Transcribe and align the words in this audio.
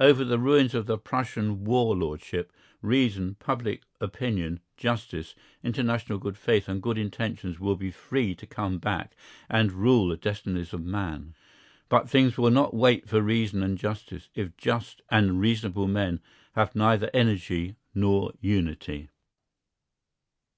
Over 0.00 0.24
the 0.24 0.38
ruins 0.38 0.74
of 0.74 0.86
the 0.86 0.96
Prussian 0.96 1.62
War 1.62 1.94
Lordship, 1.94 2.50
reason, 2.80 3.34
public 3.34 3.82
opinion, 4.00 4.60
justice, 4.78 5.34
international 5.62 6.18
good 6.18 6.38
faith 6.38 6.70
and 6.70 6.80
good 6.82 6.96
intentions 6.96 7.60
will 7.60 7.76
be 7.76 7.90
free 7.90 8.34
to 8.36 8.46
come 8.46 8.78
back 8.78 9.14
and 9.46 9.72
rule 9.72 10.08
the 10.08 10.16
destinies 10.16 10.72
of 10.72 10.82
man. 10.82 11.34
But 11.90 12.08
things 12.08 12.38
will 12.38 12.50
not 12.50 12.72
wait 12.72 13.06
for 13.06 13.20
reason 13.20 13.62
and 13.62 13.76
justice, 13.76 14.30
if 14.34 14.56
just 14.56 15.02
and 15.10 15.38
reasonable 15.38 15.86
men 15.86 16.20
have 16.54 16.74
neither 16.74 17.10
energy 17.12 17.76
nor 17.94 18.32
unity. 18.40 19.10